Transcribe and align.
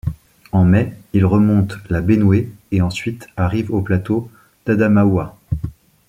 En 0.51 0.63
mai, 0.65 0.93
il 1.13 1.27
remonte 1.27 1.77
la 1.91 2.01
Bénoué 2.01 2.51
et 2.71 2.81
ensuite 2.81 3.27
arrive 3.37 3.71
au 3.71 3.83
plateau 3.83 4.31
d'Adamaoua. 4.65 5.37